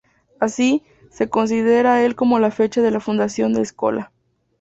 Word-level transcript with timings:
Así, 0.39 0.83
se 1.11 1.29
considera 1.29 2.03
el 2.03 2.15
como 2.15 2.39
la 2.39 2.49
fecha 2.49 2.81
de 2.81 2.89
la 2.89 2.99
fundación 3.01 3.53
de 3.53 3.61
Eskola. 3.61 4.11